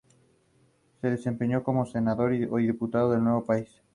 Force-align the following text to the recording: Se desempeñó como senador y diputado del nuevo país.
Se 0.99 1.11
desempeñó 1.11 1.61
como 1.63 1.85
senador 1.85 2.33
y 2.33 2.47
diputado 2.65 3.11
del 3.11 3.23
nuevo 3.23 3.45
país. 3.45 3.69